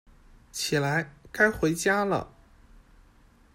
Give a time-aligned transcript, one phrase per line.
[0.51, 2.27] 起来，该回家了